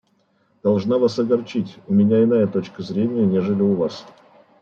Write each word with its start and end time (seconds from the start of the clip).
Должна 0.63 0.97
Вас 0.97 1.19
огорчить, 1.19 1.77
у 1.87 1.93
меня 1.93 2.23
иная 2.23 2.47
точка 2.47 2.81
зрения, 2.81 3.23
нежели 3.23 3.61
у 3.61 3.75
Вас. 3.75 4.03